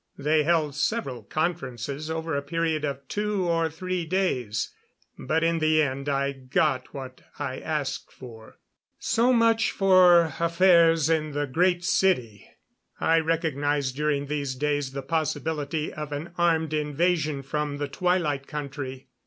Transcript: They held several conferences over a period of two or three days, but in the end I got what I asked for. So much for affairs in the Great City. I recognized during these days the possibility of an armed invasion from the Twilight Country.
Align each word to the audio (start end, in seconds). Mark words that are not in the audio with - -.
They 0.17 0.41
held 0.41 0.73
several 0.73 1.21
conferences 1.21 2.09
over 2.09 2.35
a 2.35 2.41
period 2.41 2.83
of 2.83 3.07
two 3.07 3.47
or 3.47 3.69
three 3.69 4.03
days, 4.03 4.73
but 5.19 5.43
in 5.43 5.59
the 5.59 5.79
end 5.79 6.09
I 6.09 6.31
got 6.31 6.91
what 6.91 7.21
I 7.37 7.59
asked 7.59 8.11
for. 8.11 8.57
So 8.97 9.31
much 9.31 9.69
for 9.69 10.33
affairs 10.39 11.07
in 11.07 11.33
the 11.33 11.45
Great 11.45 11.83
City. 11.83 12.49
I 12.99 13.19
recognized 13.19 13.95
during 13.95 14.25
these 14.25 14.55
days 14.55 14.93
the 14.93 15.03
possibility 15.03 15.93
of 15.93 16.11
an 16.11 16.31
armed 16.35 16.73
invasion 16.73 17.43
from 17.43 17.77
the 17.77 17.87
Twilight 17.87 18.47
Country. 18.47 19.07